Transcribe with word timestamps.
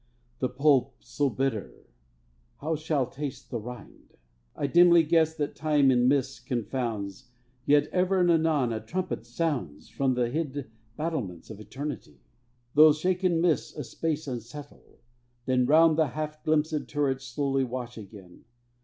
The 0.39 0.49
pulp 0.49 0.95
so 1.03 1.29
bitter, 1.29 1.85
how 2.59 2.75
shall 2.75 3.05
taste 3.05 3.51
the 3.51 3.59
rind? 3.59 4.17
I 4.55 4.65
dimly 4.65 5.03
guess 5.03 5.37
what 5.37 5.55
Time 5.55 5.91
in 5.91 6.07
mists 6.07 6.39
confounds; 6.39 7.29
Yet 7.67 7.85
ever 7.91 8.19
and 8.21 8.31
anon 8.31 8.73
a 8.73 8.79
trumpet 8.83 9.27
sounds 9.27 9.89
From 9.89 10.15
the 10.15 10.31
hid 10.31 10.71
battlements 10.97 11.51
of 11.51 11.59
Eternity; 11.59 12.17
Those 12.73 12.97
shaken 12.97 13.41
mists 13.41 13.77
a 13.77 13.83
space 13.83 14.25
unsettle, 14.27 14.97
then 15.45 15.67
Round 15.67 15.99
the 15.99 16.07
half 16.07 16.43
glimpsèd 16.43 16.87
turrets 16.87 17.25
slowly 17.27 17.63
wash 17.63 17.95
again. 17.95 18.45